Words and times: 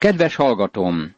Kedves 0.00 0.34
hallgatóm! 0.34 1.14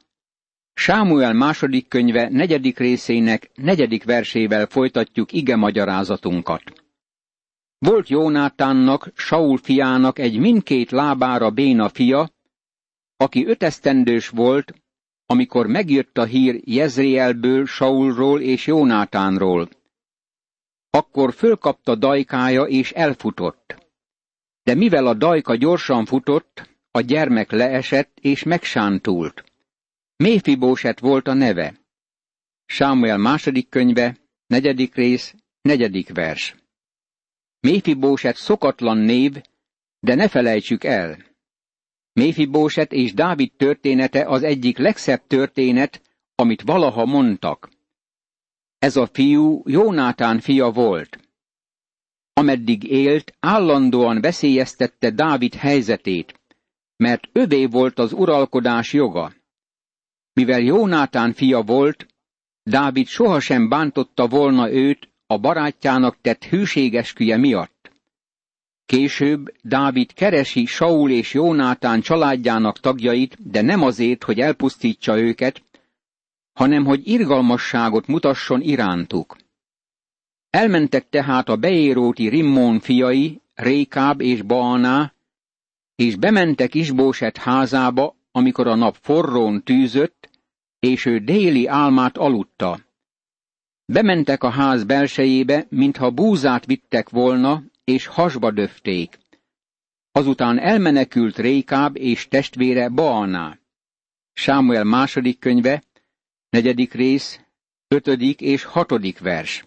Sámuel 0.74 1.32
második 1.32 1.88
könyve 1.88 2.28
negyedik 2.28 2.78
részének 2.78 3.50
negyedik 3.54 4.04
versével 4.04 4.66
folytatjuk 4.66 5.32
ige 5.32 5.56
magyarázatunkat. 5.56 6.62
Volt 7.78 8.08
Jónátánnak, 8.08 9.10
Saul 9.14 9.58
fiának 9.58 10.18
egy 10.18 10.38
mindkét 10.38 10.90
lábára 10.90 11.50
béna 11.50 11.88
fia, 11.88 12.30
aki 13.16 13.46
ötesztendős 13.46 14.28
volt, 14.28 14.74
amikor 15.26 15.66
megjött 15.66 16.18
a 16.18 16.24
hír 16.24 16.60
Jezreelből, 16.64 17.66
Saulról 17.66 18.40
és 18.40 18.66
Jónátánról. 18.66 19.68
Akkor 20.90 21.32
fölkapta 21.32 21.94
dajkája 21.94 22.62
és 22.62 22.92
elfutott. 22.92 23.90
De 24.62 24.74
mivel 24.74 25.06
a 25.06 25.14
dajka 25.14 25.54
gyorsan 25.54 26.04
futott, 26.04 26.70
a 26.94 27.00
gyermek 27.00 27.50
leesett 27.50 28.18
és 28.20 28.42
megsántult. 28.42 29.44
Méfibóset 30.16 31.00
volt 31.00 31.28
a 31.28 31.32
neve. 31.32 31.74
Sámuel 32.66 33.18
második 33.18 33.68
könyve, 33.68 34.16
negyedik 34.46 34.94
rész, 34.94 35.34
negyedik 35.62 36.14
vers. 36.14 36.54
Méfibóset 37.60 38.36
szokatlan 38.36 38.98
név, 38.98 39.32
de 40.00 40.14
ne 40.14 40.28
felejtsük 40.28 40.84
el. 40.84 41.18
Méfibóset 42.12 42.92
és 42.92 43.14
Dávid 43.14 43.52
története 43.52 44.24
az 44.28 44.42
egyik 44.42 44.78
legszebb 44.78 45.26
történet, 45.26 46.02
amit 46.34 46.62
valaha 46.62 47.04
mondtak. 47.04 47.70
Ez 48.78 48.96
a 48.96 49.06
fiú 49.06 49.62
Jónátán 49.66 50.40
fia 50.40 50.70
volt. 50.70 51.18
Ameddig 52.32 52.84
élt, 52.84 53.36
állandóan 53.40 54.20
veszélyeztette 54.20 55.10
Dávid 55.10 55.54
helyzetét, 55.54 56.40
mert 57.02 57.28
övé 57.32 57.66
volt 57.66 57.98
az 57.98 58.12
uralkodás 58.12 58.92
joga. 58.92 59.32
Mivel 60.32 60.60
Jónátán 60.60 61.32
fia 61.32 61.62
volt, 61.62 62.06
Dávid 62.62 63.06
sohasem 63.06 63.68
bántotta 63.68 64.28
volna 64.28 64.70
őt 64.70 65.08
a 65.26 65.38
barátjának 65.38 66.16
tett 66.20 66.44
hűségesküje 66.44 67.36
miatt. 67.36 67.90
Később 68.86 69.54
Dávid 69.62 70.12
keresi 70.12 70.64
Saul 70.66 71.10
és 71.10 71.34
Jónátán 71.34 72.00
családjának 72.00 72.80
tagjait, 72.80 73.50
de 73.50 73.60
nem 73.62 73.82
azért, 73.82 74.24
hogy 74.24 74.40
elpusztítsa 74.40 75.18
őket, 75.18 75.62
hanem 76.52 76.84
hogy 76.84 77.08
irgalmasságot 77.08 78.06
mutasson 78.06 78.60
irántuk. 78.60 79.36
Elmentek 80.50 81.08
tehát 81.08 81.48
a 81.48 81.56
beéróti 81.56 82.28
Rimmon 82.28 82.80
fiai, 82.80 83.40
Rékáb 83.54 84.20
és 84.20 84.42
Baaná, 84.42 85.12
és 86.02 86.16
bementek 86.16 86.74
Isbóset 86.74 87.36
házába, 87.36 88.16
amikor 88.32 88.66
a 88.66 88.74
nap 88.74 88.96
forrón 89.00 89.62
tűzött, 89.62 90.30
és 90.78 91.06
ő 91.06 91.18
déli 91.18 91.66
álmát 91.66 92.16
aludta. 92.16 92.80
Bementek 93.84 94.42
a 94.42 94.50
ház 94.50 94.84
belsejébe, 94.84 95.66
mintha 95.68 96.10
búzát 96.10 96.66
vittek 96.66 97.08
volna, 97.08 97.62
és 97.84 98.06
hasba 98.06 98.50
döfték. 98.50 99.18
Azután 100.12 100.58
elmenekült 100.58 101.38
Rékáb 101.38 101.96
és 101.96 102.28
testvére 102.28 102.88
Baaná. 102.88 103.58
Sámuel 104.32 104.84
második 104.84 105.38
könyve, 105.38 105.82
negyedik 106.50 106.92
rész, 106.92 107.40
ötödik 107.88 108.40
és 108.40 108.64
hatodik 108.64 109.18
vers. 109.18 109.64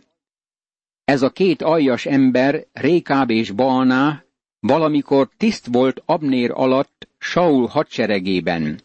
Ez 1.04 1.22
a 1.22 1.30
két 1.30 1.62
aljas 1.62 2.06
ember, 2.06 2.66
Rékáb 2.74 3.30
és 3.30 3.52
Baaná, 3.52 4.25
valamikor 4.68 5.30
tiszt 5.38 5.68
volt 5.72 6.02
Abnér 6.06 6.52
alatt 6.54 7.08
Saul 7.18 7.68
hadseregében. 7.68 8.82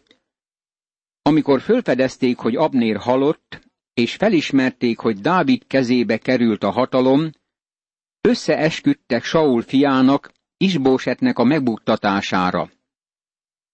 Amikor 1.21 1.61
fölfedezték, 1.61 2.37
hogy 2.37 2.55
Abnér 2.55 2.97
halott, 2.97 3.61
és 3.93 4.15
felismerték, 4.15 4.99
hogy 4.99 5.19
Dávid 5.19 5.67
kezébe 5.67 6.17
került 6.17 6.63
a 6.63 6.69
hatalom, 6.69 7.29
összeesküdtek 8.21 9.23
Saul 9.23 9.61
fiának, 9.61 10.31
Isbósetnek 10.57 11.39
a 11.39 11.43
megbuktatására. 11.43 12.69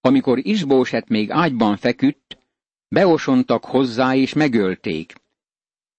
Amikor 0.02 0.38
Isbóset 0.38 1.10
még 1.10 1.32
ágyban 1.32 1.78
feküdt, 1.78 2.38
beosontak 2.88 3.66
hozzá 3.66 4.16
és 4.16 4.34
megölték. 4.34 5.14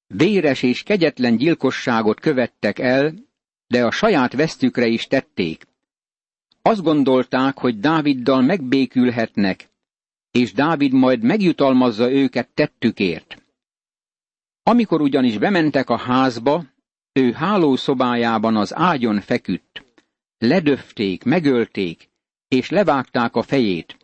Véres 0.07 0.63
és 0.63 0.83
kegyetlen 0.83 1.37
gyilkosságot 1.37 2.21
követtek 2.21 2.79
el, 2.79 3.15
de 3.67 3.85
a 3.85 3.91
saját 3.91 4.33
vesztükre 4.33 4.87
is 4.87 5.07
tették. 5.07 5.67
Azt 6.69 6.83
gondolták, 6.83 7.59
hogy 7.59 7.81
Dáviddal 7.81 8.43
megbékülhetnek, 8.43 9.69
és 10.31 10.53
Dávid 10.53 10.93
majd 10.93 11.23
megjutalmazza 11.23 12.11
őket 12.11 12.49
tettükért. 12.55 13.43
Amikor 14.62 15.01
ugyanis 15.01 15.39
bementek 15.39 15.91
a 15.91 15.97
házba, 15.97 16.65
ő 17.12 17.33
hálószobájában 17.33 18.56
az 18.56 18.75
ágyon 18.75 19.21
feküdt. 19.21 19.84
Ledöfték, 20.39 21.25
megölték, 21.25 22.11
és 22.49 22.71
levágták 22.71 23.37
a 23.37 23.43
fejét. 23.43 23.97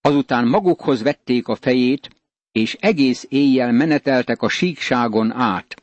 Azután 0.00 0.46
magukhoz 0.46 1.02
vették 1.02 1.48
a 1.48 1.54
fejét, 1.54 2.10
és 2.52 2.74
egész 2.80 3.26
éjjel 3.28 3.72
meneteltek 3.72 4.42
a 4.42 4.48
síkságon 4.48 5.32
át. 5.32 5.82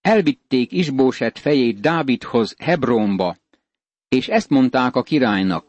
Elvitték 0.00 0.72
Isbóset 0.72 1.38
fejét 1.38 1.80
Dávidhoz 1.80 2.54
Hebronba, 2.58 3.36
és 4.14 4.28
ezt 4.28 4.50
mondták 4.50 4.96
a 4.96 5.02
királynak. 5.02 5.66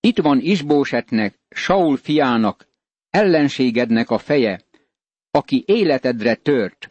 Itt 0.00 0.18
van 0.18 0.40
Isbósetnek, 0.40 1.38
Saul 1.48 1.96
fiának, 1.96 2.68
ellenségednek 3.10 4.10
a 4.10 4.18
feje, 4.18 4.62
aki 5.30 5.64
életedre 5.66 6.34
tört. 6.34 6.88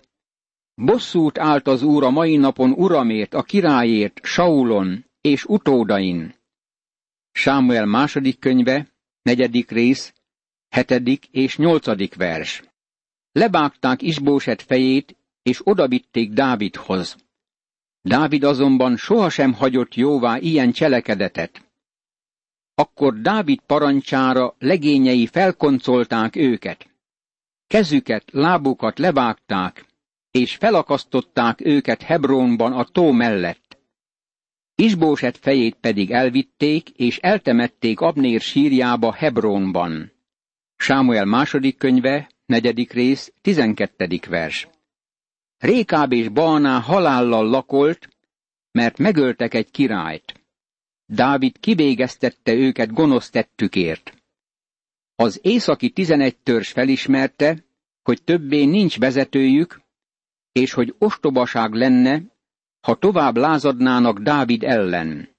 Bosszút 0.76 1.38
állt 1.38 1.68
az 1.68 1.84
úr 1.84 2.04
a 2.04 2.10
mai 2.10 2.38
napon 2.38 2.72
uramért, 2.72 3.34
a 3.34 3.44
királyért, 3.44 4.20
Saulon 4.24 5.06
és 5.22 5.46
utódain. 5.46 6.36
Sámuel 7.32 7.86
második 7.86 8.40
könyve, 8.40 8.88
negyedik 9.22 9.72
rész, 9.72 10.14
hetedik 10.70 11.28
és 11.32 11.58
nyolcadik 11.58 12.16
vers. 12.16 12.64
Lebágták 13.32 14.02
Isbóset 14.02 14.62
fejét, 14.62 15.18
és 15.42 15.62
odavitték 15.64 16.32
Dávidhoz. 16.32 17.23
Dávid 18.06 18.44
azonban 18.44 18.98
sohasem 18.98 19.54
hagyott 19.54 19.96
jóvá 19.96 20.38
ilyen 20.38 20.72
cselekedetet. 20.72 21.72
Akkor 22.76 23.22
Dávid 23.22 23.60
parancsára 23.60 24.56
legényei 24.60 25.28
felkoncolták 25.28 26.36
őket. 26.36 26.90
Kezüket, 27.68 28.24
lábukat 28.32 29.00
levágták, 29.00 29.86
és 30.32 30.56
felakasztották 30.56 31.66
őket 31.66 32.02
Hebronban 32.02 32.74
a 32.74 32.84
tó 32.84 33.12
mellett. 33.12 33.78
Isbóset 34.76 35.38
fejét 35.38 35.76
pedig 35.76 36.12
elvitték, 36.12 36.90
és 36.90 37.18
eltemették 37.18 38.00
Abnér 38.00 38.42
sírjába 38.42 39.14
Hebronban. 39.14 40.12
Sámuel 40.76 41.26
második 41.26 41.78
könyve, 41.78 42.30
negyedik 42.46 42.92
rész, 42.92 43.34
tizenkettedik 43.42 44.26
vers. 44.26 44.68
Rékáb 45.64 46.12
és 46.12 46.30
Baaná 46.30 46.80
halállal 46.80 47.50
lakolt, 47.50 48.10
mert 48.72 48.98
megöltek 48.98 49.54
egy 49.54 49.72
királyt. 49.72 50.42
Dávid 51.06 51.60
kivégeztette 51.60 52.54
őket 52.54 52.94
gonosz 52.94 53.30
tettükért. 53.30 54.14
Az 55.16 55.40
északi 55.44 55.90
tizenegy 55.90 56.38
törzs 56.38 56.72
felismerte, 56.72 57.66
hogy 58.02 58.24
többé 58.24 58.66
nincs 58.66 59.00
vezetőjük, 59.00 59.82
és 60.52 60.74
hogy 60.74 60.96
ostobaság 60.98 61.74
lenne, 61.74 62.22
ha 62.82 62.96
tovább 62.96 63.38
lázadnának 63.38 64.20
Dávid 64.20 64.64
ellen. 64.64 65.30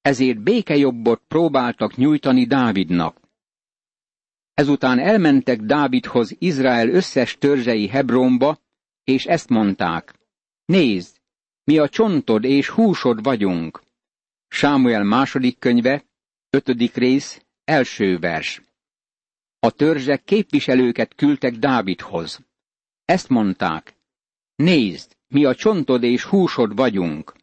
Ezért 0.00 0.42
békejobbot 0.42 1.22
próbáltak 1.28 1.96
nyújtani 1.96 2.44
Dávidnak. 2.44 3.20
Ezután 4.54 4.98
elmentek 4.98 5.60
Dávidhoz 5.60 6.36
Izrael 6.38 6.88
összes 6.88 7.38
törzsei 7.38 7.88
Hebronba, 7.88 8.61
és 9.04 9.24
ezt 9.24 9.48
mondták. 9.48 10.14
Nézd, 10.64 11.16
mi 11.64 11.78
a 11.78 11.88
csontod 11.88 12.44
és 12.44 12.68
húsod 12.68 13.22
vagyunk. 13.22 13.82
Sámuel 14.48 15.04
második 15.04 15.58
könyve, 15.58 16.04
ötödik 16.50 16.94
rész, 16.94 17.44
első 17.64 18.18
vers. 18.18 18.62
A 19.58 19.70
törzsek 19.70 20.24
képviselőket 20.24 21.14
küldtek 21.14 21.54
Dávidhoz. 21.54 22.40
Ezt 23.04 23.28
mondták. 23.28 23.94
Nézd, 24.54 25.16
mi 25.28 25.44
a 25.44 25.54
csontod 25.54 26.02
és 26.02 26.24
húsod 26.24 26.76
vagyunk. 26.76 27.34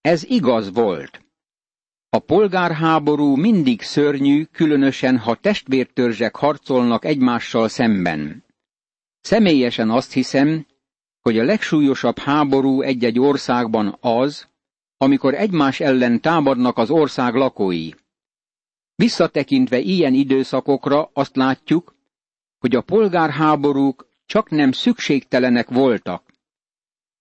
Ez 0.00 0.24
igaz 0.24 0.72
volt. 0.72 1.24
A 2.08 2.18
polgárháború 2.18 3.36
mindig 3.36 3.82
szörnyű, 3.82 4.44
különösen 4.44 5.18
ha 5.18 5.34
testvértörzsek 5.34 6.36
harcolnak 6.36 7.04
egymással 7.04 7.68
szemben. 7.68 8.44
Személyesen 9.20 9.90
azt 9.90 10.12
hiszem, 10.12 10.66
hogy 11.20 11.38
a 11.38 11.44
legsúlyosabb 11.44 12.18
háború 12.18 12.80
egy-egy 12.80 13.18
országban 13.18 13.96
az, 14.00 14.48
amikor 14.96 15.34
egymás 15.34 15.80
ellen 15.80 16.20
támadnak 16.20 16.78
az 16.78 16.90
ország 16.90 17.34
lakói. 17.34 17.90
Visszatekintve 18.94 19.78
ilyen 19.78 20.14
időszakokra 20.14 21.10
azt 21.12 21.36
látjuk, 21.36 21.94
hogy 22.58 22.74
a 22.74 22.80
polgárháborúk 22.80 24.08
csak 24.26 24.50
nem 24.50 24.72
szükségtelenek 24.72 25.68
voltak. 25.68 26.22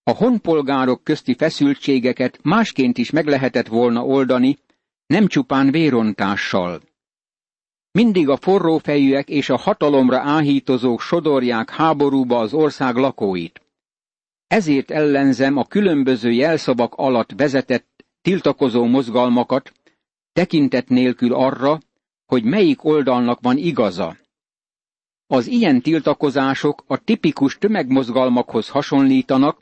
A 0.04 0.12
honpolgárok 0.12 1.04
közti 1.04 1.36
feszültségeket 1.36 2.40
másként 2.44 2.98
is 2.98 3.10
meg 3.10 3.28
lehetett 3.28 3.68
volna 3.68 4.06
oldani, 4.06 4.58
nem 5.06 5.28
csupán 5.28 5.72
vérontással. 5.72 6.82
Mindig 7.92 8.30
a 8.30 8.38
forrófejűek 8.38 9.30
és 9.30 9.50
a 9.50 9.58
hatalomra 9.58 10.20
áhítozók 10.20 11.02
sodorják 11.02 11.70
háborúba 11.70 12.40
az 12.40 12.54
ország 12.54 12.96
lakóit. 12.96 13.62
Ezért 14.50 14.92
ellenzem 14.92 15.58
a 15.58 15.66
különböző 15.66 16.32
jelszavak 16.32 16.94
alatt 16.96 17.32
vezetett 17.32 18.06
tiltakozó 18.22 18.86
mozgalmakat, 18.86 19.72
tekintet 20.34 20.90
nélkül 20.90 21.34
arra, 21.34 21.80
hogy 22.26 22.44
melyik 22.44 22.84
oldalnak 22.84 23.40
van 23.42 23.58
igaza. 23.58 24.18
Az 25.28 25.48
ilyen 25.48 25.82
tiltakozások 25.82 26.84
a 26.88 26.98
tipikus 26.98 27.58
tömegmozgalmakhoz 27.58 28.70
hasonlítanak, 28.70 29.62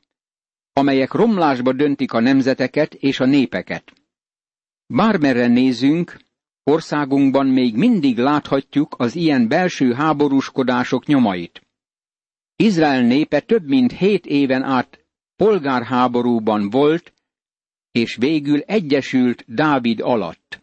amelyek 0.73 1.11
romlásba 1.13 1.73
döntik 1.73 2.13
a 2.13 2.19
nemzeteket 2.19 2.93
és 2.93 3.19
a 3.19 3.25
népeket. 3.25 3.93
Bármerre 4.85 5.47
nézünk, 5.47 6.17
országunkban 6.63 7.47
még 7.47 7.75
mindig 7.75 8.17
láthatjuk 8.17 8.95
az 8.97 9.15
ilyen 9.15 9.47
belső 9.47 9.93
háborúskodások 9.93 11.05
nyomait. 11.05 11.66
Izrael 12.59 13.01
népe 13.01 13.39
több 13.39 13.68
mint 13.68 13.92
hét 13.92 14.25
éven 14.25 14.63
át 14.63 15.06
polgárháborúban 15.36 16.69
volt, 16.69 17.13
és 17.92 18.15
végül 18.15 18.59
egyesült 18.59 19.44
Dávid 19.48 20.00
alatt. 20.00 20.59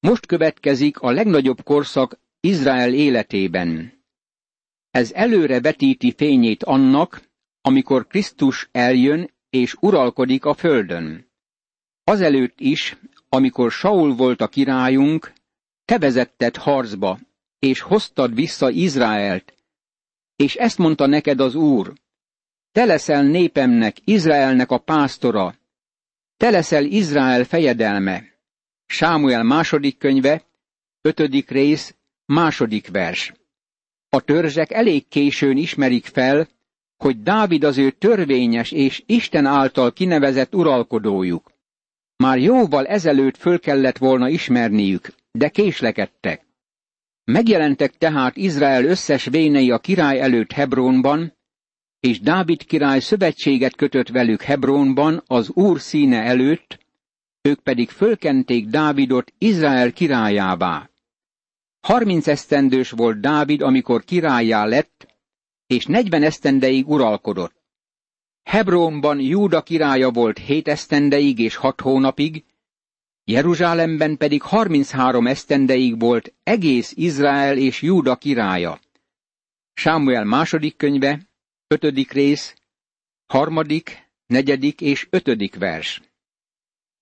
Most 0.00 0.26
következik 0.26 1.00
a 1.00 1.10
legnagyobb 1.10 1.62
korszak 1.62 2.18
Izrael 2.40 2.94
életében. 2.94 3.92
Ez 4.90 5.12
előre 5.12 5.60
vetíti 5.60 6.12
fényét 6.16 6.64
annak, 6.64 7.22
amikor 7.60 8.06
Krisztus 8.06 8.68
eljön 8.72 9.30
és 9.50 9.76
uralkodik 9.80 10.44
a 10.44 10.54
földön. 10.54 11.30
Azelőtt 12.04 12.60
is, 12.60 12.96
amikor 13.28 13.70
Saul 13.70 14.14
volt 14.14 14.40
a 14.40 14.48
királyunk, 14.48 15.32
te 15.84 15.98
vezetted 15.98 16.56
harcba, 16.56 17.18
és 17.58 17.80
hoztad 17.80 18.34
vissza 18.34 18.70
Izraelt, 18.70 19.54
és 20.40 20.54
ezt 20.54 20.78
mondta 20.78 21.06
neked 21.06 21.40
az 21.40 21.54
Úr, 21.54 21.92
te 22.72 22.84
leszel 22.84 23.22
népemnek, 23.22 23.96
Izraelnek 24.04 24.70
a 24.70 24.78
pásztora, 24.78 25.54
te 26.36 26.50
leszel 26.50 26.84
Izrael 26.84 27.44
fejedelme. 27.44 28.24
Sámuel 28.86 29.42
második 29.42 29.98
könyve, 29.98 30.42
ötödik 31.00 31.50
rész, 31.50 31.94
második 32.24 32.88
vers. 32.88 33.32
A 34.08 34.20
törzsek 34.20 34.72
elég 34.72 35.08
későn 35.08 35.56
ismerik 35.56 36.06
fel, 36.06 36.48
hogy 36.96 37.22
Dávid 37.22 37.64
az 37.64 37.78
ő 37.78 37.90
törvényes 37.90 38.70
és 38.70 39.02
Isten 39.06 39.46
által 39.46 39.92
kinevezett 39.92 40.54
uralkodójuk. 40.54 41.52
Már 42.16 42.38
jóval 42.38 42.86
ezelőtt 42.86 43.36
föl 43.36 43.60
kellett 43.60 43.98
volna 43.98 44.28
ismerniük, 44.28 45.12
de 45.32 45.48
késlekedtek. 45.48 46.49
Megjelentek 47.30 47.96
tehát 47.98 48.36
Izrael 48.36 48.84
összes 48.84 49.24
vénei 49.24 49.70
a 49.70 49.78
király 49.78 50.20
előtt 50.20 50.52
Hebrónban, 50.52 51.36
és 52.00 52.20
Dávid 52.20 52.64
király 52.64 53.00
szövetséget 53.00 53.76
kötött 53.76 54.08
velük 54.08 54.42
Hebrónban 54.42 55.22
az 55.26 55.50
Úr 55.50 55.80
színe 55.80 56.22
előtt, 56.22 56.78
ők 57.42 57.60
pedig 57.60 57.88
fölkenték 57.88 58.66
Dávidot 58.66 59.32
Izrael 59.38 59.92
királyává. 59.92 60.90
Harminc 61.80 62.26
esztendős 62.26 62.90
volt 62.90 63.20
Dávid, 63.20 63.62
amikor 63.62 64.04
királyá 64.04 64.64
lett, 64.64 65.06
és 65.66 65.86
negyven 65.86 66.22
esztendeig 66.22 66.88
uralkodott. 66.88 67.62
Hebrónban 68.42 69.20
Júda 69.20 69.62
királya 69.62 70.10
volt 70.10 70.38
hét 70.38 70.68
esztendeig 70.68 71.38
és 71.38 71.56
hat 71.56 71.80
hónapig, 71.80 72.44
Jeruzsálemben 73.24 74.16
pedig 74.16 74.42
harminchárom 74.42 75.26
esztendeig 75.26 76.00
volt 76.00 76.34
egész 76.42 76.92
Izrael 76.96 77.58
és 77.58 77.82
Júda 77.82 78.16
királya. 78.16 78.80
Sámuel 79.74 80.24
második 80.24 80.76
könyve, 80.76 81.20
ötödik 81.66 82.12
rész, 82.12 82.54
harmadik, 83.26 84.08
negyedik 84.26 84.80
és 84.80 85.06
ötödik 85.10 85.56
vers. 85.56 86.00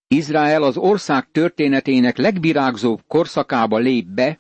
Izrael 0.09 0.63
az 0.63 0.77
ország 0.77 1.31
történetének 1.31 2.17
legvirágzóbb 2.17 3.03
korszakába 3.07 3.79
lép 3.79 4.07
be, 4.07 4.39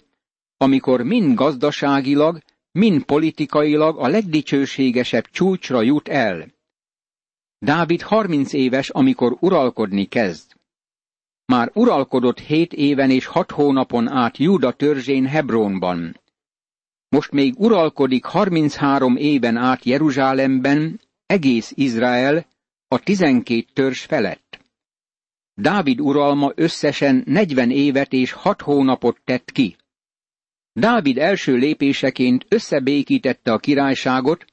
amikor 0.56 1.02
mind 1.02 1.34
gazdaságilag, 1.34 2.42
mind 2.72 3.04
politikailag 3.04 3.98
a 3.98 4.08
legdicsőségesebb 4.08 5.30
csúcsra 5.30 5.82
jut 5.82 6.08
el. 6.08 6.46
Dávid 7.58 8.02
harminc 8.02 8.52
éves, 8.52 8.88
amikor 8.88 9.36
uralkodni 9.40 10.04
kezd. 10.04 10.57
Már 11.52 11.70
uralkodott 11.74 12.38
hét 12.38 12.72
éven 12.72 13.10
és 13.10 13.26
hat 13.26 13.50
hónapon 13.50 14.08
át 14.08 14.36
Júda 14.36 14.72
törzsén 14.72 15.26
Hebrónban. 15.26 16.20
Most 17.08 17.30
még 17.30 17.60
uralkodik 17.60 18.24
harminchárom 18.24 19.16
éven 19.16 19.56
át 19.56 19.84
Jeruzsálemben 19.84 21.00
egész 21.26 21.72
Izrael 21.74 22.46
a 22.88 22.98
tizenkét 22.98 23.68
törzs 23.72 24.04
felett. 24.04 24.60
Dávid 25.54 26.00
uralma 26.00 26.52
összesen 26.54 27.22
negyven 27.26 27.70
évet 27.70 28.12
és 28.12 28.32
hat 28.32 28.60
hónapot 28.60 29.20
tett 29.24 29.52
ki. 29.52 29.76
Dávid 30.72 31.18
első 31.18 31.56
lépéseként 31.56 32.46
összebékítette 32.48 33.52
a 33.52 33.58
királyságot, 33.58 34.44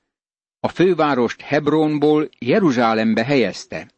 a 0.60 0.68
fővárost 0.68 1.42
Hebronból 1.42 2.30
Jeruzsálembe 2.40 3.26
helyezte. 3.26 3.95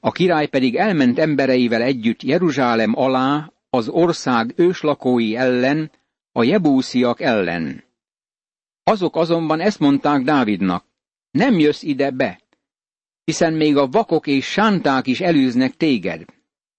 A 0.00 0.12
király 0.12 0.46
pedig 0.46 0.76
elment 0.76 1.18
embereivel 1.18 1.82
együtt 1.82 2.22
Jeruzsálem 2.22 2.98
alá 2.98 3.52
az 3.70 3.88
ország 3.88 4.52
őslakói 4.56 5.36
ellen, 5.36 5.90
a 6.32 6.42
jebúsziak 6.42 7.20
ellen. 7.20 7.84
Azok 8.82 9.16
azonban 9.16 9.60
ezt 9.60 9.78
mondták 9.78 10.22
Dávidnak, 10.22 10.84
nem 11.30 11.58
jössz 11.58 11.82
ide 11.82 12.10
be, 12.10 12.40
hiszen 13.24 13.52
még 13.52 13.76
a 13.76 13.86
vakok 13.86 14.26
és 14.26 14.46
sánták 14.46 15.06
is 15.06 15.20
elűznek 15.20 15.76
téged, 15.76 16.24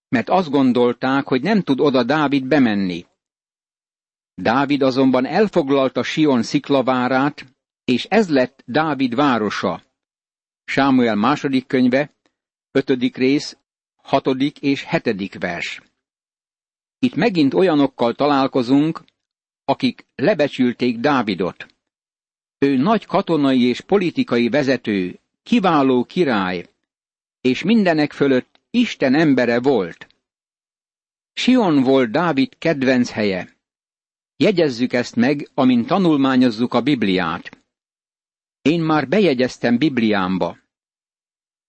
mert 0.09 0.29
azt 0.29 0.49
gondolták, 0.49 1.27
hogy 1.27 1.41
nem 1.41 1.61
tud 1.61 1.79
oda 1.79 2.03
Dávid 2.03 2.45
bemenni. 2.45 3.05
Dávid 4.35 4.81
azonban 4.81 5.25
elfoglalta 5.25 6.03
Sion 6.03 6.43
sziklavárát, 6.43 7.45
és 7.85 8.05
ez 8.09 8.29
lett 8.29 8.63
Dávid 8.65 9.15
városa. 9.15 9.81
Sámuel 10.63 11.15
második 11.15 11.67
könyve, 11.67 12.16
ötödik 12.77 13.15
rész, 13.15 13.57
hatodik 13.95 14.59
és 14.59 14.83
hetedik 14.83 15.39
vers. 15.39 15.81
Itt 16.99 17.15
megint 17.15 17.53
olyanokkal 17.53 18.13
találkozunk, 18.13 19.03
akik 19.65 20.05
lebecsülték 20.15 20.97
Dávidot. 20.97 21.65
Ő 22.57 22.77
nagy 22.77 23.05
katonai 23.05 23.61
és 23.61 23.81
politikai 23.81 24.49
vezető, 24.49 25.19
kiváló 25.43 26.03
király, 26.03 26.65
és 27.41 27.63
mindenek 27.63 28.11
fölött 28.11 28.59
Isten 28.69 29.13
embere 29.13 29.59
volt. 29.59 30.07
Sion 31.33 31.83
volt 31.83 32.11
Dávid 32.11 32.57
kedvenc 32.57 33.09
helye. 33.09 33.55
Jegyezzük 34.35 34.93
ezt 34.93 35.15
meg, 35.15 35.49
amint 35.53 35.87
tanulmányozzuk 35.87 36.73
a 36.73 36.81
Bibliát. 36.81 37.57
Én 38.61 38.81
már 38.81 39.07
bejegyeztem 39.07 39.77
Bibliámba. 39.77 40.57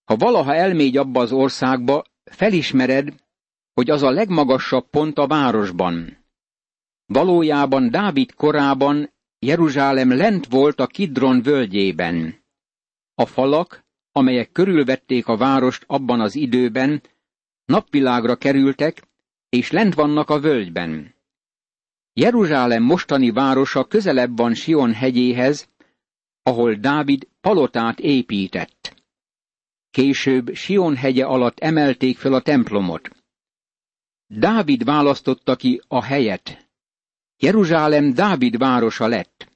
Ha 0.08 0.16
valaha 0.16 0.54
elmégy 0.54 0.96
abba 0.96 1.20
az 1.20 1.32
országba, 1.32 2.04
felismered, 2.24 3.14
hogy 3.74 3.90
az 3.90 4.02
a 4.02 4.10
legmagasabb 4.10 4.90
pont 4.90 5.18
a 5.18 5.26
városban. 5.26 6.24
Valójában 7.06 7.90
Dávid 7.90 8.34
korában 8.34 9.12
Jeruzsálem 9.38 10.16
lent 10.16 10.46
volt 10.46 10.80
a 10.80 10.86
Kidron 10.86 11.42
völgyében. 11.42 12.44
A 13.14 13.26
falak, 13.26 13.84
amelyek 14.12 14.52
körülvették 14.52 15.26
a 15.26 15.36
várost 15.36 15.84
abban 15.86 16.20
az 16.20 16.34
időben, 16.34 17.02
napvilágra 17.64 18.36
kerültek, 18.36 19.02
és 19.48 19.70
lent 19.70 19.94
vannak 19.94 20.30
a 20.30 20.40
völgyben. 20.40 21.14
Jeruzsálem 22.12 22.82
mostani 22.82 23.30
városa 23.30 23.84
közelebb 23.84 24.36
van 24.36 24.54
Sion 24.54 24.92
hegyéhez, 24.92 25.68
ahol 26.42 26.74
Dávid 26.74 27.28
palotát 27.40 28.00
épített. 28.00 28.97
Később 29.90 30.54
Sion 30.54 30.96
hegye 30.96 31.24
alatt 31.24 31.58
emelték 31.58 32.18
fel 32.18 32.32
a 32.32 32.40
templomot. 32.40 33.10
Dávid 34.26 34.84
választotta 34.84 35.56
ki 35.56 35.82
a 35.88 36.02
helyet. 36.02 36.68
Jeruzsálem 37.36 38.14
Dávid 38.14 38.58
városa 38.58 39.06
lett. 39.06 39.52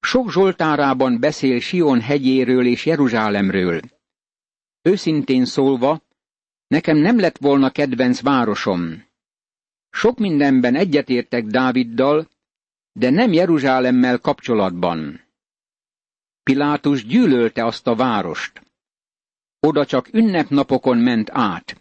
Sok 0.00 0.30
Zsoltárában 0.30 1.20
beszél 1.20 1.60
Sion 1.60 2.00
hegyéről 2.00 2.66
és 2.66 2.86
Jeruzsálemről. 2.86 3.80
Őszintén 4.82 5.44
szólva, 5.44 6.02
nekem 6.66 6.96
nem 6.96 7.18
lett 7.18 7.38
volna 7.38 7.70
kedvenc 7.70 8.20
városom. 8.20 9.04
Sok 9.90 10.18
mindenben 10.18 10.74
egyetértek 10.74 11.44
Dáviddal, 11.44 12.28
de 12.92 13.10
nem 13.10 13.32
Jeruzsálemmel 13.32 14.18
kapcsolatban. 14.18 15.20
Pilátus 16.42 17.06
gyűlölte 17.06 17.64
azt 17.64 17.86
a 17.86 17.94
várost. 17.94 18.62
Oda 19.60 19.86
csak 19.86 20.08
ünnepnapokon 20.12 20.98
ment 20.98 21.30
át. 21.32 21.76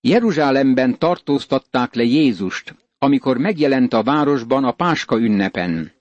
Jeruzsálemben 0.00 0.98
tartóztatták 0.98 1.94
le 1.94 2.02
Jézust, 2.02 2.74
amikor 2.98 3.38
megjelent 3.38 3.92
a 3.92 4.02
városban 4.02 4.64
a 4.64 4.72
Páska 4.72 5.18
ünnepen. 5.18 5.92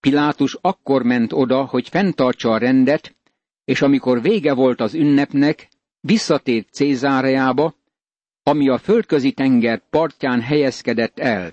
Pilátus 0.00 0.58
akkor 0.60 1.02
ment 1.02 1.32
oda, 1.32 1.64
hogy 1.64 1.88
fenntartsa 1.88 2.52
a 2.52 2.58
rendet, 2.58 3.16
és 3.64 3.82
amikor 3.82 4.22
vége 4.22 4.54
volt 4.54 4.80
az 4.80 4.94
ünnepnek, 4.94 5.68
visszatért 6.00 6.72
Cézáreába, 6.72 7.74
ami 8.42 8.68
a 8.68 8.78
földközi 8.78 9.32
tenger 9.32 9.82
partján 9.90 10.40
helyezkedett 10.40 11.18
el. 11.18 11.52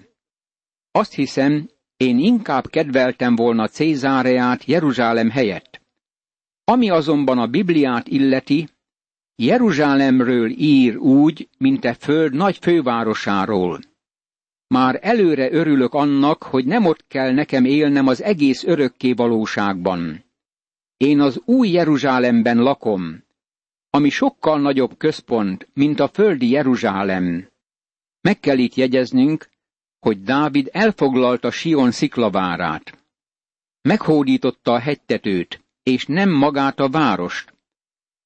Azt 0.92 1.14
hiszem, 1.14 1.70
én 1.98 2.20
inkább 2.20 2.68
kedveltem 2.68 3.36
volna 3.36 3.68
Cézáreát 3.68 4.66
Jeruzsálem 4.66 5.30
helyett. 5.30 5.71
Ami 6.72 6.90
azonban 6.90 7.38
a 7.38 7.48
Bibliát 7.48 8.08
illeti, 8.08 8.68
Jeruzsálemről 9.36 10.50
ír 10.50 10.98
úgy, 10.98 11.50
mint 11.58 11.86
e 11.86 11.94
föld 11.94 12.34
nagy 12.34 12.58
fővárosáról. 12.58 13.80
Már 14.68 15.00
előre 15.02 15.52
örülök 15.52 15.94
annak, 15.94 16.44
hogy 16.44 16.66
nem 16.66 16.86
ott 16.86 17.08
kell 17.08 17.34
nekem 17.34 17.66
élnem 17.66 18.08
az 18.08 18.22
egész 18.22 18.64
örökké 18.64 19.14
valóságban. 19.14 20.24
Én 20.98 21.20
az 21.20 21.42
új 21.46 21.70
Jeruzsálemben 21.70 22.58
lakom, 22.58 23.24
ami 23.90 24.10
sokkal 24.10 24.60
nagyobb 24.60 24.98
központ, 24.98 25.68
mint 25.74 26.00
a 26.00 26.08
földi 26.08 26.50
Jeruzsálem. 26.50 27.48
Meg 28.22 28.40
kell 28.40 28.58
itt 28.58 28.76
jegyeznünk, 28.76 29.50
hogy 30.00 30.22
Dávid 30.22 30.70
elfoglalta 30.72 31.52
Sion 31.52 31.92
sziklavárát. 31.92 33.06
Meghódította 33.82 34.72
a 34.72 34.80
hegytetőt, 34.80 35.61
és 35.84 36.06
nem 36.06 36.30
magát 36.30 36.80
a 36.80 36.90
várost. 36.90 37.54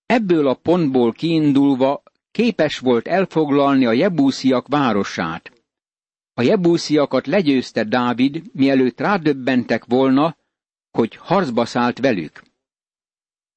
Ebből 0.05 0.47
a 0.47 0.53
pontból 0.53 1.11
kiindulva 1.11 2.03
képes 2.31 2.79
volt 2.79 3.07
elfoglalni 3.07 3.85
a 3.85 3.91
jebúsziak 3.91 4.67
városát. 4.67 5.51
A 6.33 6.41
jebúsziakat 6.41 7.27
legyőzte 7.27 7.83
Dávid, 7.83 8.41
mielőtt 8.53 8.99
rádöbbentek 8.99 9.85
volna, 9.85 10.37
hogy 10.91 11.15
harcba 11.15 11.65
szállt 11.65 11.99
velük. 11.99 12.43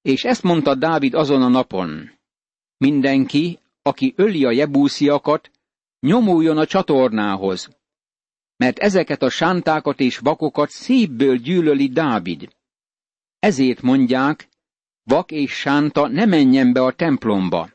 És 0.03 0.25
ezt 0.25 0.43
mondta 0.43 0.75
Dávid 0.75 1.15
azon 1.15 1.43
a 1.43 1.49
napon. 1.49 2.11
Mindenki, 2.77 3.59
aki 3.83 4.13
öli 4.17 4.45
a 4.45 4.51
jebúsziakat, 4.51 5.51
nyomuljon 6.01 6.59
a 6.59 6.67
csatornához, 6.67 7.69
mert 8.57 8.79
ezeket 8.79 9.23
a 9.23 9.31
sántákat 9.31 10.01
és 10.01 10.19
vakokat 10.19 10.71
szívből 10.71 11.37
gyűlöli 11.37 11.89
Dávid. 11.89 12.57
Ezért 13.39 13.83
mondják, 13.83 14.49
vak 15.03 15.31
és 15.31 15.53
sánta 15.53 16.09
ne 16.09 16.25
menjen 16.25 16.73
be 16.73 16.83
a 16.83 16.93
templomba. 16.93 17.71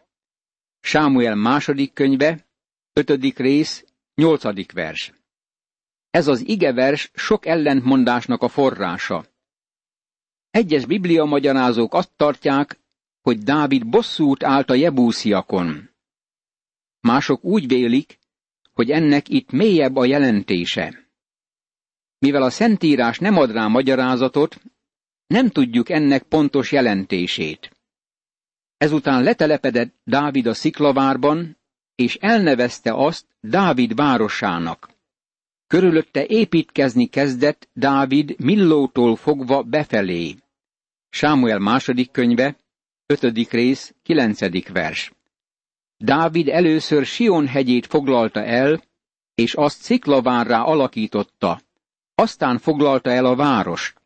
Sámuel 0.79 1.35
második 1.35 1.93
könyve, 1.93 2.47
ötödik 2.93 3.37
rész, 3.37 3.85
nyolcadik 4.15 4.71
vers. 4.71 5.13
Ez 6.09 6.27
az 6.27 6.47
igevers 6.47 7.11
sok 7.13 7.45
ellentmondásnak 7.45 8.41
a 8.41 8.47
forrása. 8.47 9.25
Egyes 10.49 10.85
biblia 10.85 11.23
magyarázók 11.23 11.93
azt 11.93 12.11
tartják, 12.15 12.79
hogy 13.21 13.37
Dávid 13.37 13.87
bosszút 13.87 14.43
állt 14.43 14.69
a 14.69 14.73
jebúsziakon. 14.73 15.89
Mások 16.99 17.43
úgy 17.43 17.67
vélik, 17.67 18.19
hogy 18.73 18.91
ennek 18.91 19.29
itt 19.29 19.51
mélyebb 19.51 19.95
a 19.95 20.05
jelentése. 20.05 21.11
Mivel 22.17 22.41
a 22.41 22.49
Szentírás 22.49 23.19
nem 23.19 23.37
ad 23.37 23.51
rá 23.51 23.67
magyarázatot, 23.67 24.61
nem 25.27 25.49
tudjuk 25.49 25.89
ennek 25.89 26.23
pontos 26.23 26.71
jelentését. 26.71 27.71
Ezután 28.77 29.23
letelepedett 29.23 29.95
Dávid 30.03 30.45
a 30.45 30.53
sziklavárban, 30.53 31.57
és 31.95 32.15
elnevezte 32.15 32.93
azt 32.93 33.25
Dávid 33.39 33.95
városának. 33.95 34.89
Körülötte 35.67 36.25
építkezni 36.25 37.07
kezdett 37.07 37.69
Dávid 37.73 38.39
Millótól 38.39 39.15
fogva 39.15 39.63
befelé. 39.63 40.35
Sámuel 41.09 41.59
második 41.59 42.11
könyve, 42.11 42.57
ötödik 43.05 43.51
rész, 43.51 43.95
kilencedik 44.03 44.69
vers. 44.69 45.11
Dávid 45.97 46.47
először 46.47 47.05
Sion 47.05 47.47
hegyét 47.47 47.85
foglalta 47.85 48.43
el, 48.43 48.83
és 49.35 49.53
azt 49.53 49.81
sziklavárrá 49.81 50.61
alakította, 50.61 51.61
aztán 52.15 52.57
foglalta 52.57 53.09
el 53.09 53.25
a 53.25 53.35
várost. 53.35 54.01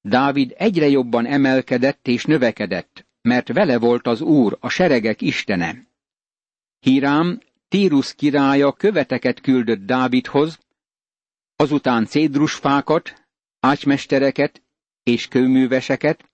Dávid 0.00 0.54
egyre 0.56 0.88
jobban 0.88 1.26
emelkedett 1.26 2.06
és 2.06 2.24
növekedett, 2.24 3.06
mert 3.22 3.52
vele 3.52 3.78
volt 3.78 4.06
az 4.06 4.20
Úr, 4.20 4.56
a 4.60 4.68
seregek 4.68 5.20
istene. 5.20 5.86
Hírám, 6.78 7.40
Tírus 7.68 8.14
királya 8.14 8.72
követeket 8.72 9.40
küldött 9.40 9.80
Dávidhoz, 9.86 10.58
azután 11.56 12.06
cédrusfákat, 12.06 13.28
ácsmestereket 13.60 14.62
és 15.02 15.28
kőműveseket, 15.28 16.30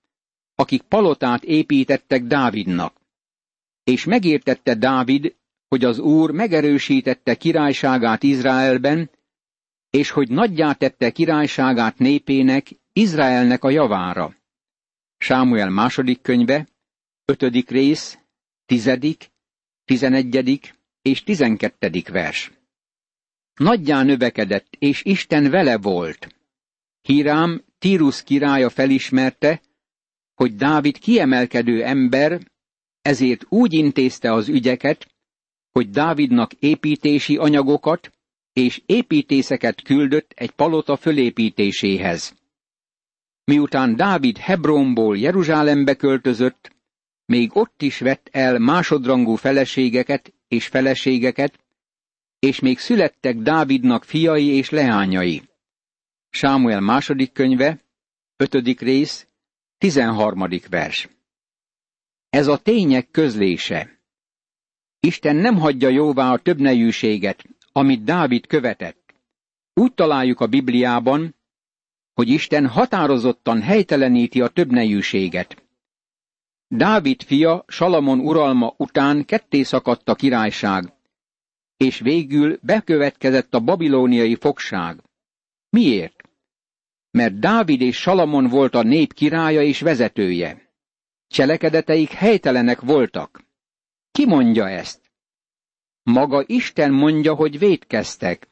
akik 0.55 0.83
palotát 0.83 1.45
építettek 1.45 2.23
Dávidnak. 2.23 3.01
És 3.85 4.05
megértette 4.05 4.75
Dávid, 4.75 5.37
hogy 5.69 5.85
az 5.85 5.99
Úr 5.99 6.31
megerősítette 6.31 7.35
királyságát 7.35 8.23
Izraelben, 8.23 9.11
és 9.91 10.11
hogy 10.11 10.29
nagyjá 10.29 10.73
tette 10.73 11.11
királyságát 11.11 11.99
népének, 11.99 12.71
Izraelnek 12.99 13.65
a 13.65 13.71
javára. 13.71 14.37
Sámuel 15.19 15.71
második 15.71 16.23
könyve, 16.23 16.69
ötödik 17.25 17.71
rész, 17.71 18.19
tizedik, 18.67 19.31
tizenegyedik 19.85 20.75
és 21.03 21.23
tizenkettedik 21.23 22.09
vers. 22.09 22.53
Nagyjá 23.55 24.03
növekedett, 24.03 24.67
és 24.79 25.05
Isten 25.05 25.51
vele 25.51 25.79
volt. 25.79 26.35
Hírám 27.03 27.65
Tírus 27.79 28.23
királya 28.23 28.71
felismerte, 28.71 29.61
hogy 30.35 30.55
Dávid 30.55 30.99
kiemelkedő 30.99 31.85
ember, 31.85 32.41
ezért 33.03 33.45
úgy 33.49 33.73
intézte 33.73 34.33
az 34.33 34.49
ügyeket, 34.49 35.15
hogy 35.71 35.91
Dávidnak 35.91 36.53
építési 36.53 37.37
anyagokat 37.37 38.13
és 38.53 38.83
építészeket 38.87 39.83
küldött 39.83 40.33
egy 40.35 40.51
palota 40.51 40.97
fölépítéséhez. 40.97 42.35
Miután 43.51 43.97
Dávid 43.97 44.39
Hebronból 44.39 45.19
Jeruzsálembe 45.19 45.95
költözött, 45.95 46.77
még 47.25 47.57
ott 47.57 47.83
is 47.83 47.99
vett 47.99 48.29
el 48.33 48.59
másodrangú 48.59 49.35
feleségeket 49.35 50.35
és 50.49 50.67
feleségeket, 50.67 51.59
és 52.39 52.61
még 52.61 52.79
születtek 52.79 53.37
Dávidnak 53.37 54.05
fiai 54.05 54.47
és 54.47 54.71
leányai. 54.71 55.43
Sámuel 56.31 56.81
második 56.81 57.33
könyve, 57.33 57.81
ötödik 58.37 58.81
rész, 58.81 59.27
tizenharmadik 59.79 60.69
vers. 60.69 61.09
Ez 62.29 62.47
a 62.47 62.59
tények 62.59 63.11
közlése. 63.11 64.01
Isten 65.01 65.37
nem 65.37 65.57
hagyja 65.57 65.89
jóvá 65.89 66.33
a 66.33 66.39
többnejűséget, 66.39 67.45
amit 67.73 68.05
Dávid 68.05 68.47
követett. 68.47 69.15
Úgy 69.75 69.95
találjuk 69.95 70.41
a 70.41 70.47
Bibliában, 70.47 71.36
hogy 72.17 72.29
Isten 72.29 72.67
határozottan 72.67 73.63
helyteleníti 73.63 74.41
a 74.41 74.49
többnejűséget. 74.49 75.65
Dávid 76.69 77.23
fia 77.23 77.65
Salamon 77.69 78.21
uralma 78.21 78.75
után 78.77 79.25
ketté 79.25 79.63
szakadt 79.63 80.09
a 80.09 80.15
királyság, 80.15 80.93
és 81.77 81.99
végül 81.99 82.59
bekövetkezett 82.63 83.55
a 83.55 83.61
babilóniai 83.61 84.35
fogság. 84.35 85.01
Miért? 85.69 86.29
Mert 87.11 87.39
Dávid 87.39 87.81
és 87.81 87.97
Salamon 87.97 88.47
volt 88.47 88.75
a 88.75 88.83
nép 88.83 89.13
királya 89.13 89.63
és 89.63 89.81
vezetője. 89.81 90.73
Cselekedeteik 91.29 92.11
helytelenek 92.11 92.81
voltak. 92.81 93.45
Ki 94.13 94.27
mondja 94.27 94.69
ezt? 94.69 95.01
Maga 96.03 96.45
Isten 96.47 96.93
mondja, 96.93 97.35
hogy 97.35 97.59
védkeztek. 97.59 98.49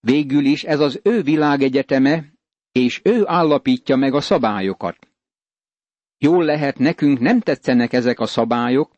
Végül 0.00 0.44
is 0.44 0.64
ez 0.64 0.80
az 0.80 1.00
ő 1.02 1.22
világegyeteme, 1.22 2.36
és 2.78 3.00
ő 3.04 3.22
állapítja 3.26 3.96
meg 3.96 4.14
a 4.14 4.20
szabályokat. 4.20 5.08
Jól 6.18 6.44
lehet, 6.44 6.78
nekünk 6.78 7.18
nem 7.18 7.40
tetszenek 7.40 7.92
ezek 7.92 8.20
a 8.20 8.26
szabályok, 8.26 8.96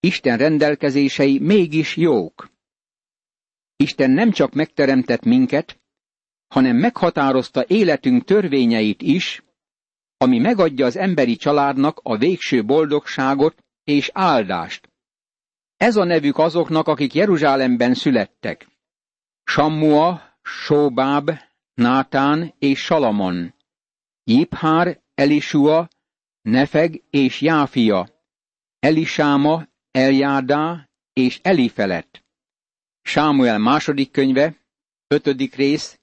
Isten 0.00 0.38
rendelkezései 0.38 1.38
mégis 1.38 1.96
jók. 1.96 2.50
Isten 3.76 4.10
nem 4.10 4.30
csak 4.30 4.52
megteremtett 4.52 5.24
minket, 5.24 5.80
hanem 6.48 6.76
meghatározta 6.76 7.64
életünk 7.66 8.24
törvényeit 8.24 9.02
is, 9.02 9.42
ami 10.16 10.38
megadja 10.38 10.86
az 10.86 10.96
emberi 10.96 11.36
családnak 11.36 12.00
a 12.02 12.16
végső 12.16 12.64
boldogságot 12.64 13.64
és 13.84 14.10
áldást. 14.12 14.88
Ez 15.76 15.96
a 15.96 16.04
nevük 16.04 16.38
azoknak, 16.38 16.88
akik 16.88 17.14
Jeruzsálemben 17.14 17.94
születtek. 17.94 18.66
Sammua, 19.44 20.22
Sóbáb, 20.42 21.30
Nátán 21.74 22.54
és 22.58 22.80
Salamon, 22.80 23.54
Jiphár, 24.24 25.00
Elisua, 25.14 25.88
Nefeg 26.42 27.02
és 27.10 27.40
Jáfia, 27.40 28.08
Elisáma, 28.78 29.66
Eljádá 29.90 30.88
és 31.12 31.40
Elifelet. 31.42 32.24
Sámuel 33.02 33.58
második 33.58 34.10
könyve, 34.10 34.56
ötödik 35.06 35.54
rész, 35.54 36.00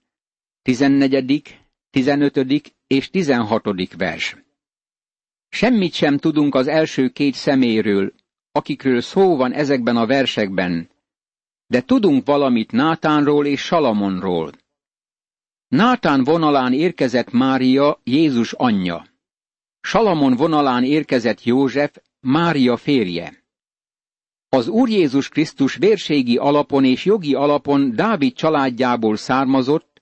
tizennegyedik, 0.61 1.59
tizenötödik 1.89 2.75
és 2.87 3.09
tizenhatodik 3.09 3.95
vers. 3.95 4.35
Semmit 5.49 5.93
sem 5.93 6.17
tudunk 6.17 6.55
az 6.55 6.67
első 6.67 7.09
két 7.09 7.33
szeméről, 7.33 8.13
akikről 8.51 9.01
szó 9.01 9.35
van 9.35 9.53
ezekben 9.53 9.97
a 9.97 10.05
versekben, 10.05 10.89
de 11.67 11.81
tudunk 11.81 12.25
valamit 12.25 12.71
Nátánról 12.71 13.45
és 13.45 13.61
Salamonról. 13.61 14.51
Nátán 15.71 16.23
vonalán 16.23 16.73
érkezett 16.73 17.31
Mária, 17.31 17.99
Jézus 18.03 18.53
anyja. 18.53 19.05
Salamon 19.81 20.35
vonalán 20.35 20.83
érkezett 20.83 21.43
József, 21.43 21.97
Mária 22.19 22.77
férje. 22.77 23.43
Az 24.49 24.67
Úr 24.67 24.89
Jézus 24.89 25.29
Krisztus 25.29 25.75
vérségi 25.75 26.37
alapon 26.37 26.85
és 26.85 27.05
jogi 27.05 27.33
alapon 27.33 27.95
Dávid 27.95 28.33
családjából 28.33 29.15
származott, 29.15 30.01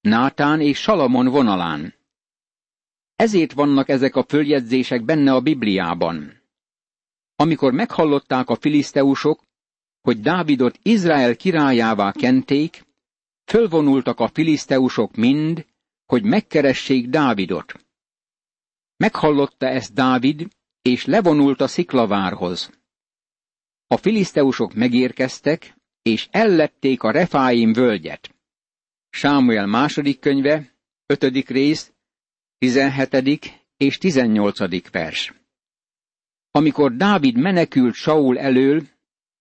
Nátán 0.00 0.60
és 0.60 0.78
Salamon 0.78 1.26
vonalán. 1.26 1.94
Ezért 3.16 3.52
vannak 3.52 3.88
ezek 3.88 4.16
a 4.16 4.24
följegyzések 4.28 5.04
benne 5.04 5.32
a 5.32 5.40
Bibliában. 5.40 6.42
Amikor 7.36 7.72
meghallották 7.72 8.48
a 8.48 8.56
filiszteusok, 8.56 9.40
hogy 10.00 10.20
Dávidot 10.20 10.78
Izrael 10.82 11.36
királyává 11.36 12.12
kenték, 12.12 12.86
fölvonultak 13.48 14.20
a 14.20 14.28
filiszteusok 14.28 15.14
mind, 15.16 15.66
hogy 16.06 16.22
megkeressék 16.22 17.08
Dávidot. 17.08 17.74
Meghallotta 18.96 19.66
ezt 19.66 19.94
Dávid, 19.94 20.48
és 20.82 21.04
levonult 21.04 21.60
a 21.60 21.66
sziklavárhoz. 21.66 22.70
A 23.86 23.96
filiszteusok 23.96 24.74
megérkeztek, 24.74 25.76
és 26.02 26.28
ellették 26.30 27.02
a 27.02 27.10
Refáim 27.10 27.72
völgyet. 27.72 28.34
Sámuel 29.10 29.66
második 29.66 30.20
könyve, 30.20 30.74
ötödik 31.06 31.48
rész, 31.48 31.92
17. 32.58 33.66
és 33.76 33.98
18. 33.98 34.90
vers. 34.90 35.34
Amikor 36.50 36.96
Dávid 36.96 37.36
menekült 37.36 37.94
Saul 37.94 38.38
elől, 38.38 38.82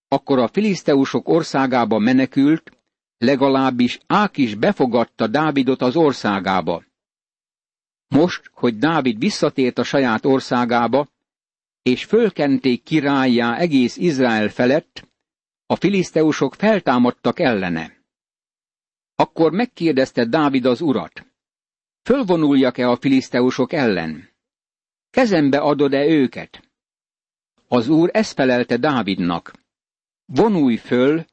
akkor 0.08 0.40
a 0.40 0.48
filiszteusok 0.48 1.28
országába 1.28 2.00
menekült, 2.00 2.77
legalábbis 3.18 4.00
Ákis 4.08 4.56
befogadta 4.56 5.28
Dávidot 5.28 5.82
az 5.82 5.96
országába. 5.96 6.84
Most, 8.08 8.50
hogy 8.54 8.78
Dávid 8.78 9.20
visszatért 9.20 9.78
a 9.78 9.84
saját 9.84 10.26
országába, 10.26 11.08
és 11.82 12.06
fölkenték 12.06 12.84
királyjá 12.84 13.58
egész 13.58 13.98
Izrael 13.98 14.50
felett, 14.50 15.08
a 15.66 15.76
filiszteusok 15.76 16.56
feltámadtak 16.56 17.40
ellene. 17.40 17.96
Akkor 19.16 19.52
megkérdezte 19.52 20.26
Dávid 20.26 20.66
az 20.66 20.82
urat, 20.82 21.26
fölvonuljak-e 22.04 22.90
a 22.90 22.96
filiszteusok 22.96 23.74
ellen? 23.74 24.30
Kezembe 25.10 25.58
adod-e 25.58 26.06
őket? 26.06 26.70
Az 27.68 27.88
úr 27.88 28.10
ezt 28.14 28.34
felelte 28.34 28.78
Dávidnak, 28.78 29.54
vonulj 30.26 30.76
föl, 30.76 31.26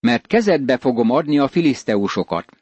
mert 0.00 0.26
kezedbe 0.26 0.78
fogom 0.78 1.10
adni 1.10 1.38
a 1.38 1.48
filiszteusokat. 1.48 2.56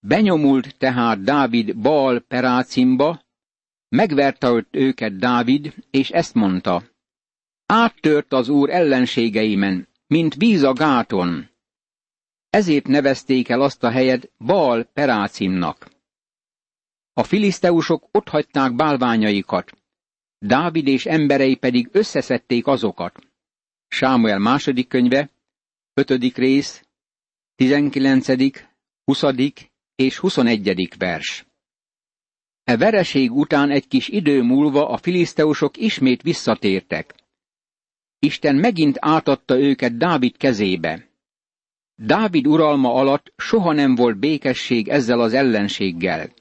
Benyomult 0.00 0.76
tehát 0.78 1.22
Dávid 1.22 1.76
Baal 1.76 2.20
Perácimba, 2.20 3.24
megverte 3.88 4.66
őket 4.70 5.16
Dávid, 5.16 5.74
és 5.90 6.10
ezt 6.10 6.34
mondta. 6.34 6.82
Áttört 7.66 8.32
az 8.32 8.48
úr 8.48 8.70
ellenségeimen, 8.70 9.88
mint 10.06 10.34
víz 10.34 10.62
a 10.62 10.72
gáton. 10.72 11.48
Ezért 12.50 12.86
nevezték 12.86 13.48
el 13.48 13.60
azt 13.60 13.84
a 13.84 13.90
helyet 13.90 14.30
Baal 14.38 14.84
Perácimnak. 14.84 15.90
A 17.12 17.22
filiszteusok 17.22 18.08
otthagyták 18.10 18.74
bálványaikat, 18.74 19.72
Dávid 20.38 20.86
és 20.86 21.06
emberei 21.06 21.54
pedig 21.54 21.88
összeszedték 21.92 22.66
azokat. 22.66 23.18
Sámuel 23.88 24.38
második 24.38 24.88
könyve, 24.88 25.30
ötödik 25.96 26.36
rész, 26.36 26.82
tizenkilencedik, 27.54 28.68
huszadik 29.04 29.70
és 29.94 30.18
huszonegyedik 30.18 30.94
vers. 30.96 31.46
E 32.64 32.76
vereség 32.76 33.32
után 33.32 33.70
egy 33.70 33.88
kis 33.88 34.08
idő 34.08 34.42
múlva 34.42 34.88
a 34.88 34.96
filiszteusok 34.96 35.76
ismét 35.76 36.22
visszatértek. 36.22 37.14
Isten 38.18 38.56
megint 38.56 38.96
átadta 39.00 39.58
őket 39.58 39.96
Dávid 39.96 40.36
kezébe. 40.36 41.08
Dávid 41.94 42.46
uralma 42.46 42.94
alatt 42.94 43.32
soha 43.36 43.72
nem 43.72 43.94
volt 43.94 44.18
békesség 44.18 44.88
ezzel 44.88 45.20
az 45.20 45.32
ellenséggel. 45.32 46.32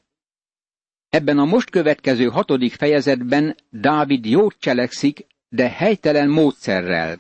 Ebben 1.10 1.38
a 1.38 1.46
most 1.46 1.70
következő 1.70 2.26
hatodik 2.26 2.74
fejezetben 2.74 3.56
Dávid 3.70 4.26
jót 4.26 4.56
cselekszik, 4.60 5.26
de 5.50 5.70
helytelen 5.70 6.30
módszerrel. 6.30 7.20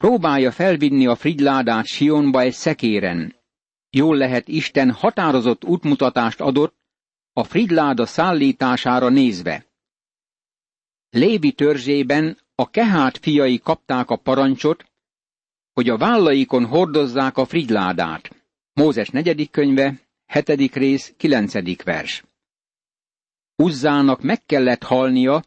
Próbálja 0.00 0.50
felvinni 0.50 1.06
a 1.06 1.14
frigyládát 1.14 1.86
Sionba 1.86 2.40
egy 2.40 2.52
szekéren. 2.52 3.34
Jól 3.90 4.16
lehet 4.16 4.48
Isten 4.48 4.90
határozott 4.90 5.64
útmutatást 5.64 6.40
adott 6.40 6.74
a 7.32 7.44
frigláda 7.44 8.06
szállítására 8.06 9.08
nézve. 9.08 9.66
Lévi 11.10 11.52
törzsében 11.52 12.38
a 12.54 12.70
kehát 12.70 13.18
fiai 13.18 13.58
kapták 13.58 14.10
a 14.10 14.16
parancsot, 14.16 14.84
hogy 15.72 15.88
a 15.88 15.96
vállaikon 15.96 16.66
hordozzák 16.66 17.36
a 17.36 17.44
frigyládát. 17.44 18.44
Mózes 18.72 19.08
negyedik 19.08 19.50
könyve, 19.50 20.00
hetedik 20.26 20.74
rész, 20.74 21.14
kilencedik 21.16 21.82
vers. 21.82 22.24
Uzzának 23.56 24.22
meg 24.22 24.44
kellett 24.46 24.82
halnia, 24.82 25.44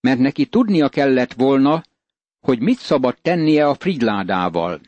mert 0.00 0.18
neki 0.18 0.46
tudnia 0.46 0.88
kellett 0.88 1.32
volna, 1.32 1.82
hogy 2.46 2.60
mit 2.60 2.78
szabad 2.78 3.16
tennie 3.22 3.66
a 3.66 3.74
frigyládával. 3.74 4.80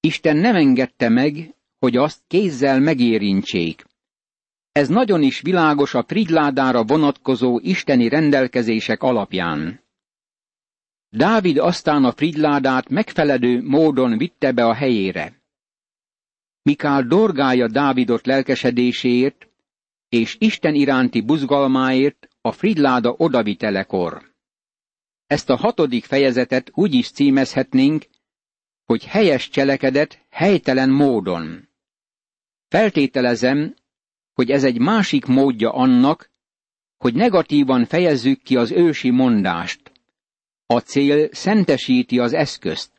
Isten 0.00 0.36
nem 0.36 0.54
engedte 0.54 1.08
meg, 1.08 1.54
hogy 1.78 1.96
azt 1.96 2.22
kézzel 2.26 2.80
megérintsék. 2.80 3.84
Ez 4.72 4.88
nagyon 4.88 5.22
is 5.22 5.40
világos 5.40 5.94
a 5.94 6.04
frigládára 6.06 6.84
vonatkozó 6.84 7.58
isteni 7.62 8.08
rendelkezések 8.08 9.02
alapján. 9.02 9.80
Dávid 11.08 11.58
aztán 11.58 12.04
a 12.04 12.12
frigyládát 12.12 12.88
megfelelő 12.88 13.62
módon 13.62 14.18
vitte 14.18 14.52
be 14.52 14.64
a 14.64 14.74
helyére. 14.74 15.42
Mikál 16.62 17.02
dorgája 17.02 17.68
Dávidot 17.68 18.26
lelkesedéséért, 18.26 19.48
és 20.08 20.36
Isten 20.38 20.74
iránti 20.74 21.20
buzgalmáért 21.20 22.28
a 22.40 22.52
frigláda 22.52 23.14
odavitelekor. 23.16 24.33
Ezt 25.26 25.50
a 25.50 25.56
hatodik 25.56 26.04
fejezetet 26.04 26.70
úgy 26.74 26.94
is 26.94 27.10
címezhetnénk, 27.10 28.04
hogy 28.84 29.04
helyes 29.04 29.48
cselekedet 29.48 30.26
helytelen 30.30 30.90
módon. 30.90 31.68
Feltételezem, 32.68 33.74
hogy 34.32 34.50
ez 34.50 34.64
egy 34.64 34.78
másik 34.78 35.24
módja 35.24 35.72
annak, 35.72 36.30
hogy 36.96 37.14
negatívan 37.14 37.84
fejezzük 37.84 38.42
ki 38.42 38.56
az 38.56 38.70
ősi 38.70 39.10
mondást. 39.10 39.92
A 40.66 40.78
cél 40.78 41.28
szentesíti 41.32 42.18
az 42.18 42.32
eszközt. 42.32 42.92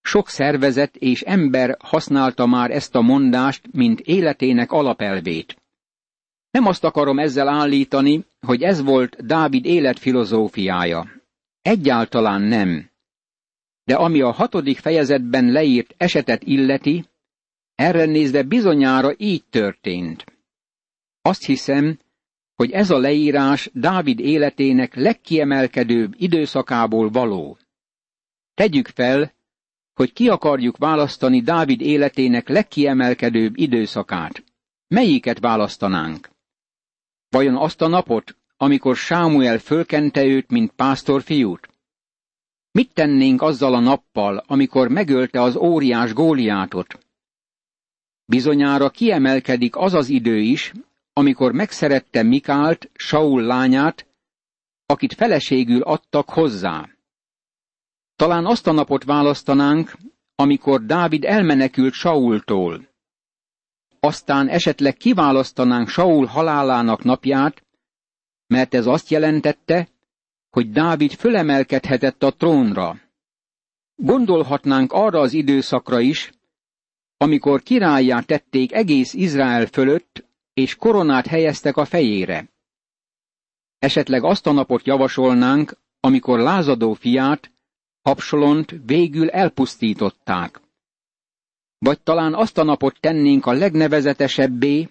Sok 0.00 0.28
szervezet 0.28 0.96
és 0.96 1.22
ember 1.22 1.76
használta 1.80 2.46
már 2.46 2.70
ezt 2.70 2.94
a 2.94 3.00
mondást, 3.00 3.72
mint 3.72 4.00
életének 4.00 4.72
alapelvét. 4.72 5.59
Nem 6.50 6.66
azt 6.66 6.84
akarom 6.84 7.18
ezzel 7.18 7.48
állítani, 7.48 8.24
hogy 8.40 8.62
ez 8.62 8.82
volt 8.82 9.26
Dávid 9.26 9.64
életfilozófiája. 9.64 11.08
Egyáltalán 11.62 12.42
nem. 12.42 12.90
De 13.84 13.94
ami 13.94 14.20
a 14.20 14.30
hatodik 14.30 14.78
fejezetben 14.78 15.50
leírt 15.50 15.94
esetet 15.96 16.42
illeti, 16.42 17.04
erre 17.74 18.04
nézve 18.04 18.42
bizonyára 18.42 19.14
így 19.16 19.44
történt. 19.50 20.24
Azt 21.22 21.44
hiszem, 21.44 21.98
hogy 22.54 22.70
ez 22.70 22.90
a 22.90 22.98
leírás 22.98 23.70
Dávid 23.72 24.20
életének 24.20 24.94
legkiemelkedőbb 24.94 26.14
időszakából 26.16 27.10
való. 27.10 27.58
Tegyük 28.54 28.86
fel, 28.86 29.32
hogy 29.94 30.12
ki 30.12 30.28
akarjuk 30.28 30.76
választani 30.76 31.40
Dávid 31.40 31.80
életének 31.80 32.48
legkiemelkedőbb 32.48 33.58
időszakát. 33.58 34.44
Melyiket 34.88 35.38
választanánk? 35.38 36.30
Vajon 37.30 37.56
azt 37.56 37.80
a 37.80 37.88
napot, 37.88 38.36
amikor 38.56 38.96
Sámuel 38.96 39.58
fölkente 39.58 40.24
őt, 40.24 40.50
mint 40.50 40.72
pásztorfiút? 40.72 41.68
Mit 42.72 42.94
tennénk 42.94 43.42
azzal 43.42 43.74
a 43.74 43.80
nappal, 43.80 44.44
amikor 44.46 44.88
megölte 44.88 45.42
az 45.42 45.56
óriás 45.56 46.12
Góliátot? 46.12 46.98
Bizonyára 48.24 48.90
kiemelkedik 48.90 49.76
az 49.76 49.94
az 49.94 50.08
idő 50.08 50.38
is, 50.38 50.72
amikor 51.12 51.52
megszerette 51.52 52.22
Mikált, 52.22 52.90
Saul 52.94 53.42
lányát, 53.42 54.06
akit 54.86 55.14
feleségül 55.14 55.82
adtak 55.82 56.30
hozzá. 56.30 56.88
Talán 58.16 58.46
azt 58.46 58.66
a 58.66 58.72
napot 58.72 59.04
választanánk, 59.04 59.96
amikor 60.34 60.84
Dávid 60.84 61.24
elmenekült 61.24 61.92
Saultól. 61.92 62.89
Aztán 64.00 64.48
esetleg 64.48 64.96
kiválasztanánk 64.96 65.88
Saul 65.88 66.26
halálának 66.26 67.02
napját, 67.02 67.64
mert 68.46 68.74
ez 68.74 68.86
azt 68.86 69.08
jelentette, 69.08 69.88
hogy 70.50 70.70
Dávid 70.70 71.12
fölemelkedhetett 71.12 72.22
a 72.22 72.30
trónra. 72.30 73.00
Gondolhatnánk 73.94 74.92
arra 74.92 75.20
az 75.20 75.32
időszakra 75.32 76.00
is, 76.00 76.32
amikor 77.16 77.62
királyá 77.62 78.20
tették 78.20 78.72
egész 78.72 79.14
Izrael 79.14 79.66
fölött, 79.66 80.24
és 80.52 80.74
koronát 80.74 81.26
helyeztek 81.26 81.76
a 81.76 81.84
fejére. 81.84 82.48
Esetleg 83.78 84.24
azt 84.24 84.46
a 84.46 84.52
napot 84.52 84.86
javasolnánk, 84.86 85.76
amikor 86.00 86.38
lázadó 86.38 86.92
fiát, 86.92 87.52
Absalont 88.02 88.74
végül 88.86 89.30
elpusztították. 89.30 90.60
Vagy 91.84 92.00
talán 92.00 92.34
azt 92.34 92.58
a 92.58 92.62
napot 92.62 93.00
tennénk 93.00 93.46
a 93.46 93.52
legnevezetesebbé, 93.52 94.88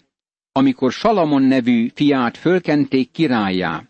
amikor 0.52 0.92
Salamon 0.92 1.42
nevű 1.42 1.88
fiát 1.88 2.38
fölkenték 2.38 3.12
királyá. 3.12 3.84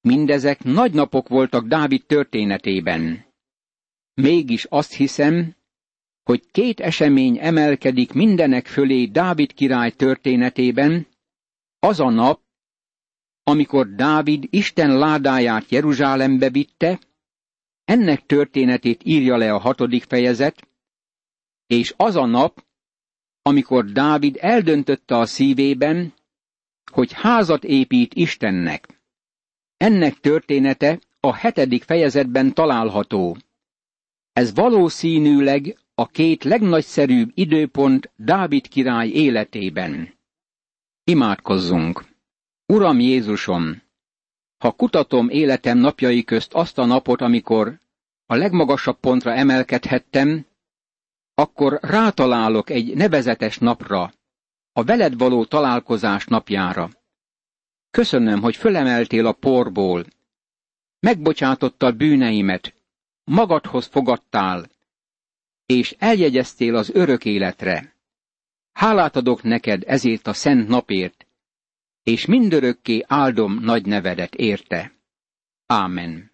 Mindezek 0.00 0.64
nagy 0.64 0.92
napok 0.92 1.28
voltak 1.28 1.66
Dávid 1.66 2.06
történetében. 2.06 3.24
Mégis 4.14 4.64
azt 4.64 4.94
hiszem, 4.94 5.56
hogy 6.22 6.50
két 6.50 6.80
esemény 6.80 7.38
emelkedik 7.38 8.12
mindenek 8.12 8.66
fölé 8.66 9.06
Dávid 9.06 9.52
király 9.52 9.90
történetében, 9.90 11.06
az 11.78 12.00
a 12.00 12.10
nap, 12.10 12.40
amikor 13.42 13.94
Dávid 13.94 14.44
Isten 14.50 14.98
ládáját 14.98 15.70
Jeruzsálembe 15.70 16.50
vitte, 16.50 17.00
ennek 17.84 18.26
történetét 18.26 19.00
írja 19.04 19.36
le 19.36 19.52
a 19.52 19.58
hatodik 19.58 20.02
fejezet, 20.02 20.68
és 21.72 21.94
az 21.96 22.16
a 22.16 22.26
nap, 22.26 22.64
amikor 23.42 23.84
Dávid 23.84 24.36
eldöntötte 24.40 25.16
a 25.16 25.26
szívében, 25.26 26.14
hogy 26.92 27.12
házat 27.12 27.64
épít 27.64 28.14
Istennek. 28.14 29.00
Ennek 29.76 30.20
története 30.20 31.00
a 31.20 31.34
hetedik 31.34 31.82
fejezetben 31.82 32.54
található. 32.54 33.36
Ez 34.32 34.54
valószínűleg 34.54 35.78
a 35.94 36.06
két 36.06 36.44
legnagyszerűbb 36.44 37.30
időpont 37.34 38.10
Dávid 38.16 38.68
király 38.68 39.08
életében. 39.08 40.14
Imádkozzunk! 41.04 42.04
Uram 42.66 43.00
Jézusom! 43.00 43.82
Ha 44.58 44.72
kutatom 44.72 45.28
életem 45.28 45.78
napjai 45.78 46.24
közt 46.24 46.52
azt 46.52 46.78
a 46.78 46.84
napot, 46.84 47.20
amikor 47.20 47.78
a 48.26 48.34
legmagasabb 48.34 49.00
pontra 49.00 49.34
emelkedhettem, 49.34 50.46
akkor 51.42 51.78
rátalálok 51.80 52.70
egy 52.70 52.94
nevezetes 52.96 53.58
napra, 53.58 54.12
a 54.72 54.84
veled 54.84 55.18
való 55.18 55.44
találkozás 55.44 56.26
napjára. 56.26 56.90
Köszönöm, 57.90 58.40
hogy 58.40 58.56
fölemeltél 58.56 59.26
a 59.26 59.32
porból, 59.32 60.04
megbocsátottad 61.00 61.96
bűneimet, 61.96 62.74
magadhoz 63.24 63.86
fogadtál, 63.86 64.70
és 65.66 65.96
eljegyeztél 65.98 66.76
az 66.76 66.90
örök 66.90 67.24
életre. 67.24 67.94
Hálát 68.72 69.16
adok 69.16 69.42
neked 69.42 69.82
ezért 69.86 70.26
a 70.26 70.32
szent 70.32 70.68
napért, 70.68 71.26
és 72.02 72.26
mindörökké 72.26 73.04
áldom 73.06 73.58
nagy 73.60 73.86
nevedet 73.86 74.34
érte. 74.34 74.92
Ámen. 75.66 76.31